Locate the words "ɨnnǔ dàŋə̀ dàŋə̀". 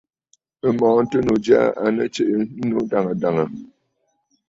2.61-3.47